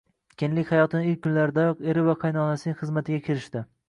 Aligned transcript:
Kelinlik 0.41 0.69
hayotining 0.75 1.03
ilk 1.09 1.19
kunlaridanoq 1.27 1.83
eri 1.93 2.05
va 2.07 2.15
qaynonasining 2.23 2.79
xizmatiga 2.81 3.21
kirishdi 3.29 3.63